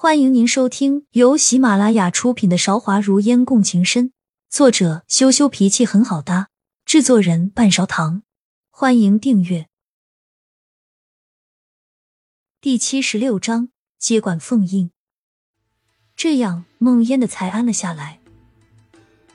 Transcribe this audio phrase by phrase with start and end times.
[0.00, 4.10] 欢迎您收听由喜马拉雅出品的《韶华如烟共情深》，
[4.48, 6.50] 作者羞羞脾气很好搭，
[6.84, 8.22] 制作人半勺糖。
[8.70, 9.66] 欢迎订阅。
[12.60, 14.92] 第七十六章接管凤印。
[16.14, 18.20] 这样，梦烟的才安了下来。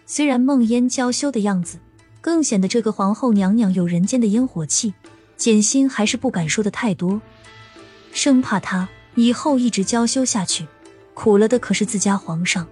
[0.05, 1.79] 虽然梦烟娇羞的样子，
[2.21, 4.93] 更显得这个皇后娘娘有人间的烟火气，
[5.35, 7.21] 简心还是不敢说的太多，
[8.13, 8.87] 生怕她。
[9.15, 10.67] 以后一直娇羞下去，
[11.13, 12.67] 苦了的可是自家皇上。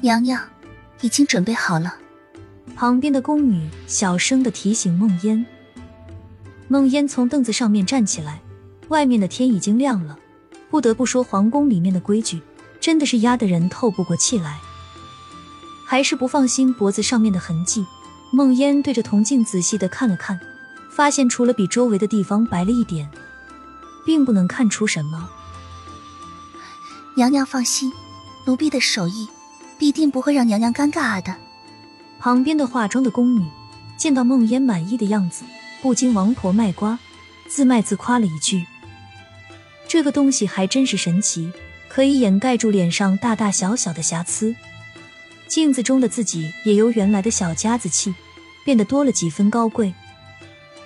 [0.00, 0.42] 娘娘
[1.00, 1.96] 已经准备好了。
[2.74, 5.44] 旁边的宫女小声的提醒梦烟。
[6.68, 8.40] 梦烟从凳子上面站起来，
[8.88, 10.16] 外面的天已经亮了。
[10.70, 12.40] 不得不说，皇宫里面的规矩
[12.80, 14.58] 真的是压得人透不过气来。
[15.84, 17.84] 还是不放心脖子上面的痕迹。
[18.32, 20.38] 梦烟对着铜镜仔细的看了看，
[20.92, 23.10] 发现除了比周围的地方白了一点。
[24.04, 25.28] 并不能看出什么。
[27.16, 27.92] 娘娘放心，
[28.46, 29.28] 奴婢的手艺
[29.78, 31.36] 必定不会让娘娘尴尬的。
[32.18, 33.46] 旁边的化妆的宫女
[33.96, 35.44] 见到梦烟满意的样子，
[35.82, 36.98] 不禁王婆卖瓜，
[37.48, 38.66] 自卖自夸了一句
[39.88, 41.52] ：“这个东西还真是神奇，
[41.88, 44.54] 可以掩盖住脸上大大小小的瑕疵。
[45.48, 48.14] 镜子中的自己也由原来的小家子气，
[48.64, 49.92] 变得多了几分高贵。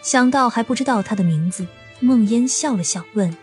[0.02, 1.66] 想到还不知道他的名字。”
[2.00, 3.34] 梦烟笑了笑，问：“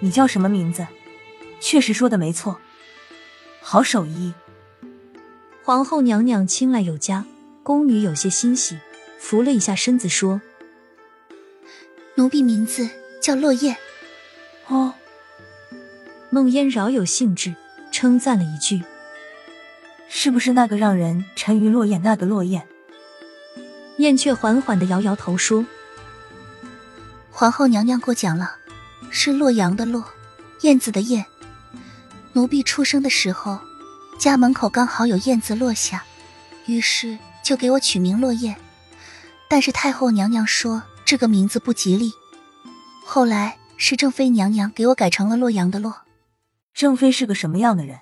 [0.00, 0.86] 你叫什么名字？”
[1.60, 2.60] 确实说的没错，
[3.60, 4.34] 好手艺。
[5.64, 7.24] 皇后娘娘青睐有加，
[7.62, 8.78] 宫女有些欣喜，
[9.18, 10.40] 扶了一下身子说
[12.16, 12.88] ：“奴婢名字
[13.20, 13.76] 叫落雁。”
[14.68, 14.94] 哦。
[16.30, 17.54] 梦烟饶有兴致，
[17.92, 18.82] 称赞了一句
[20.08, 22.66] ：“是不是那个让人沉鱼落雁那个落雁？”
[23.98, 25.64] 燕雀缓缓的摇摇头说。
[27.34, 28.56] 皇后娘娘过奖了，
[29.10, 30.04] 是洛阳的洛，
[30.60, 31.24] 燕子的燕。
[32.34, 33.58] 奴婢出生的时候，
[34.18, 36.04] 家门口刚好有燕子落下，
[36.66, 38.54] 于是就给我取名落雁。
[39.48, 42.12] 但是太后娘娘说这个名字不吉利，
[43.04, 46.02] 后来是正妃娘娘给我改成了洛阳的洛。
[46.74, 48.00] 正妃是个什么样的人？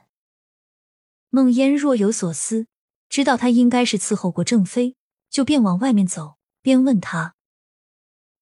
[1.31, 2.67] 梦烟若有所思，
[3.09, 4.97] 知道她应该是伺候过正妃，
[5.31, 7.35] 就便往外面走，边问她。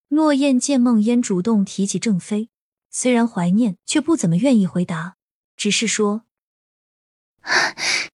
[0.08, 2.48] 落雁见孟烟主动提起郑妃，
[2.90, 5.16] 虽然怀念，却不怎么愿意回答，
[5.54, 6.24] 只是说：“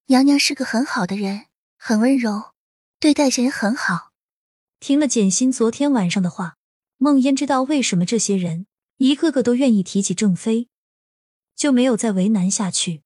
[0.07, 1.47] 娘娘是个很好的人，
[1.79, 2.53] 很温柔，
[2.99, 4.11] 对待人很好。”
[4.81, 6.57] 听了简心昨天晚上的话，
[6.99, 8.67] 孟烟知道为什么这些人
[8.97, 10.69] 一个个都愿意提起郑妃，
[11.55, 13.03] 就没有再为难下去。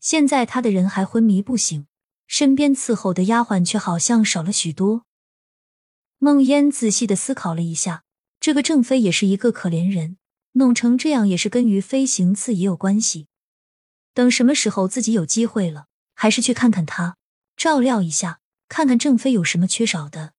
[0.00, 1.86] 现在他的人还昏迷不醒，
[2.26, 5.04] 身边伺候的丫鬟却好像少了许多。
[6.24, 8.02] 梦烟仔细的思考了一下，
[8.40, 10.16] 这个郑飞也是一个可怜人，
[10.52, 13.26] 弄成这样也是跟于飞行刺也有关系。
[14.14, 17.18] 等什么时候自己有机会了，还是去看看他，
[17.58, 18.40] 照料一下，
[18.70, 20.32] 看看郑飞有什么缺少的。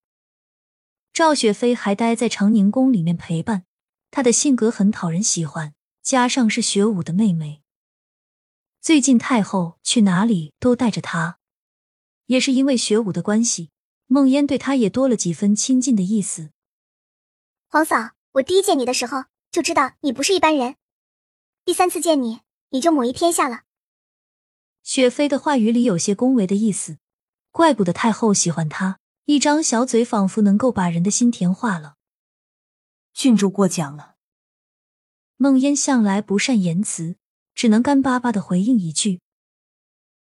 [1.14, 3.66] 赵雪飞还待在长宁宫里面陪伴，
[4.10, 7.62] 她的性格很讨人喜欢，加上是雪舞的妹妹，
[8.82, 11.38] 最近太后去哪里都带着她，
[12.26, 13.70] 也是因为雪舞的关系。
[14.08, 16.52] 梦烟对他也多了几分亲近的意思。
[17.68, 20.76] 皇嫂，我第一见你的时候就知道你不是一般人，
[21.66, 23.64] 第三次见你，你就母仪天下了。
[24.84, 27.00] 雪妃的话语里有些恭维的意思，
[27.50, 31.96] 怪不得太后喜欢她，一张小嘴仿佛能够把人的心甜化了。
[33.14, 34.16] 郡主过奖了。
[35.38, 37.16] 梦烟向来不善言辞，
[37.56, 39.22] 只能干巴巴的回应一句：“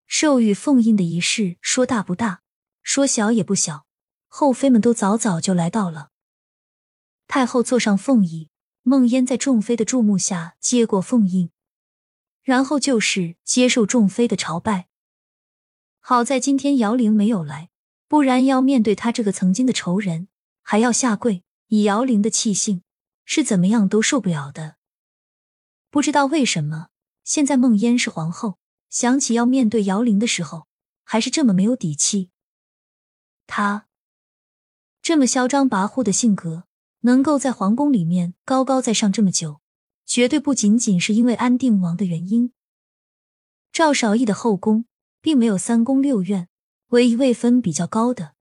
[0.06, 2.42] 授予凤印的仪式，说大不大。”
[2.84, 3.86] 说小也不小，
[4.28, 6.10] 后妃们都早早就来到了。
[7.26, 8.50] 太后坐上凤椅，
[8.82, 11.50] 梦烟在众妃的注目下接过凤印，
[12.42, 14.88] 然后就是接受众妃的朝拜。
[15.98, 17.70] 好在今天姚玲没有来，
[18.06, 20.28] 不然要面对他这个曾经的仇人，
[20.60, 22.82] 还要下跪，以姚玲的气性，
[23.24, 24.76] 是怎么样都受不了的。
[25.90, 26.88] 不知道为什么，
[27.24, 28.58] 现在梦烟是皇后，
[28.90, 30.66] 想起要面对姚玲的时候，
[31.02, 32.30] 还是这么没有底气。
[33.46, 33.86] 他
[35.02, 36.64] 这么嚣张跋扈的性格，
[37.00, 39.60] 能够在皇宫里面高高在上这么久，
[40.06, 42.52] 绝对不仅仅是因为安定王的原因。
[43.70, 44.86] 赵少义的后宫
[45.20, 46.48] 并没有三宫六院，
[46.88, 48.34] 唯一位分比较高的，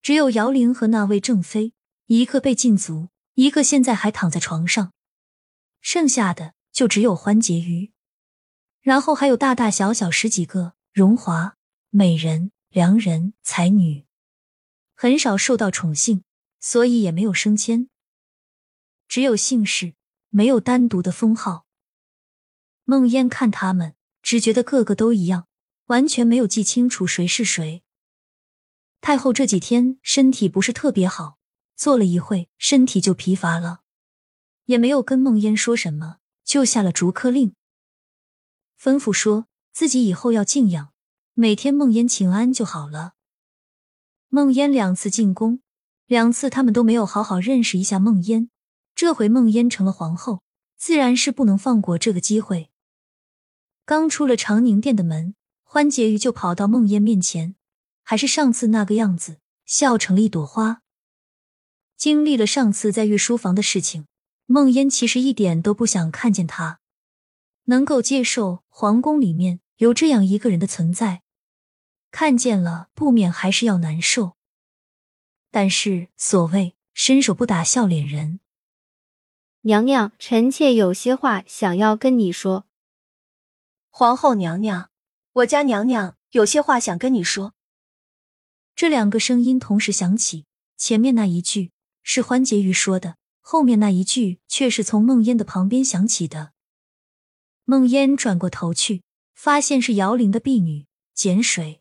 [0.00, 1.72] 只有姚玲和那位正妃，
[2.06, 4.92] 一个被禁足，一个现在还躺在床上，
[5.80, 7.92] 剩下的就只有欢婕妤，
[8.80, 11.56] 然后还有大大小小十几个荣华
[11.90, 12.52] 美人。
[12.70, 14.06] 良人才女
[14.94, 16.22] 很少受到宠幸，
[16.60, 17.88] 所以也没有升迁。
[19.06, 19.94] 只有姓氏
[20.28, 21.66] 没有单独的封号。
[22.84, 25.46] 梦烟看他们，只觉得个个都一样，
[25.86, 27.82] 完全没有记清楚谁是谁。
[29.00, 31.38] 太后这几天身体不是特别好，
[31.74, 33.80] 坐了一会，身体就疲乏了，
[34.64, 37.54] 也没有跟梦烟说什么，就下了逐客令，
[38.78, 40.92] 吩咐说自己以后要静养，
[41.40, 43.12] 每天梦烟请安就好了。
[44.26, 45.60] 梦烟两次进宫，
[46.04, 48.50] 两次他们都没有好好认识一下梦烟，
[48.96, 50.42] 这回梦烟成了皇后，
[50.76, 52.70] 自然是不能放过这个机会。
[53.84, 57.54] 刚出了长宁殿的门，欢婕妤就跑到梦烟面前。
[58.02, 60.82] 还是上次那个样子，笑成了一朵花。
[61.96, 64.06] 经历了上次在御书房的事情，
[64.46, 66.80] 梦烟其实一点都不想看见他，
[67.66, 71.22] 能够接受皇宫里面有这样一个人的存在，
[72.18, 74.32] 看见了不免还是要难受。
[75.52, 78.40] 但是所谓伸手不打笑脸人，
[79.60, 82.66] 娘娘，臣妾有些话想要跟你说。
[83.88, 84.90] 皇后娘娘，
[85.34, 87.54] 我家娘娘有些话想跟你说。
[88.74, 90.44] 这两个声音同时响起，
[90.76, 91.70] 前面那一句
[92.02, 96.52] 是欢婕妤说的，后面那一句却是从梦烟的旁边响起的。
[97.62, 99.04] 梦烟转过头去，
[99.36, 101.80] 发现是姚玲的婢女简水。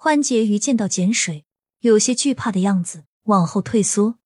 [0.00, 1.44] 欢婕妤见到简水，
[1.80, 4.20] 有些惧怕的样子，往后退缩。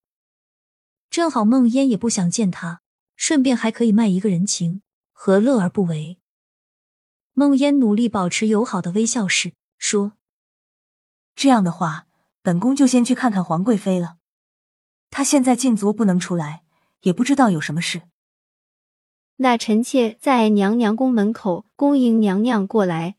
[1.08, 2.82] 正好梦烟也不想见他，
[3.16, 4.82] 顺便还可以卖一个人情，
[5.12, 6.18] 何乐而不为？
[7.32, 10.12] 梦烟努力保持友好的微笑式说。
[11.34, 12.06] 这样的话，
[12.42, 14.18] 本宫就先去看看皇贵妃了。
[15.08, 16.64] 她现在禁足不能出来，
[17.00, 18.02] 也不知道有什么事。
[19.36, 23.16] 那臣妾在娘娘宫门口恭迎娘娘过来。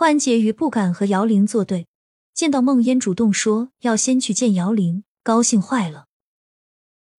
[0.00, 1.88] 欢婕妤不敢和姚玲作对，
[2.32, 6.06] 见到梦烟主动说要先去见姚玲，高兴坏了。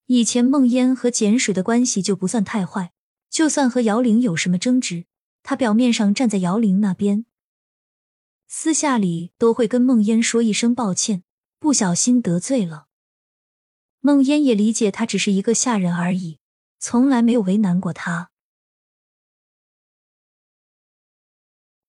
[0.06, 2.94] 以前梦烟和简水的关系就不算太坏，
[3.30, 5.04] 就算和姚玲有什么争执，
[5.44, 7.26] 她表面上站在姚玲那边。
[8.48, 11.24] 私下里都会跟梦烟说一声抱歉，
[11.60, 12.86] 不小心得罪了。
[14.00, 16.40] 梦烟也理解他只是一个下人而已，
[16.80, 18.32] 从来没有为难过他。